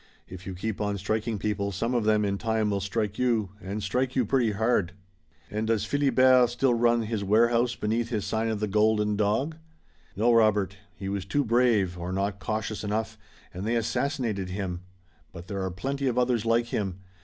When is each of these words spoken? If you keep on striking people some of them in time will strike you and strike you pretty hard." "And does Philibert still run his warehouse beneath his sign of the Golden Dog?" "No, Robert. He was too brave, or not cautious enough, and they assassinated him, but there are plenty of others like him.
If 0.27 0.47
you 0.47 0.55
keep 0.55 0.81
on 0.81 0.97
striking 0.97 1.37
people 1.37 1.71
some 1.71 1.93
of 1.93 2.05
them 2.05 2.25
in 2.25 2.39
time 2.39 2.71
will 2.71 2.79
strike 2.81 3.19
you 3.19 3.51
and 3.61 3.83
strike 3.83 4.15
you 4.15 4.25
pretty 4.25 4.51
hard." 4.53 4.93
"And 5.51 5.67
does 5.67 5.85
Philibert 5.85 6.49
still 6.49 6.73
run 6.73 7.03
his 7.03 7.23
warehouse 7.23 7.75
beneath 7.75 8.09
his 8.09 8.25
sign 8.25 8.47
of 8.49 8.59
the 8.59 8.67
Golden 8.67 9.15
Dog?" 9.15 9.57
"No, 10.15 10.33
Robert. 10.33 10.75
He 10.95 11.07
was 11.07 11.23
too 11.25 11.45
brave, 11.45 11.99
or 11.99 12.11
not 12.11 12.39
cautious 12.39 12.83
enough, 12.83 13.15
and 13.53 13.63
they 13.63 13.75
assassinated 13.75 14.49
him, 14.49 14.81
but 15.31 15.45
there 15.47 15.61
are 15.63 15.69
plenty 15.69 16.07
of 16.07 16.17
others 16.17 16.47
like 16.47 16.65
him. 16.73 16.97